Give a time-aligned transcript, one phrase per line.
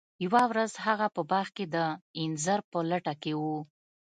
[0.25, 1.77] یوه ورځ هغه په باغ کې د
[2.21, 3.41] انځر په لټه کې و.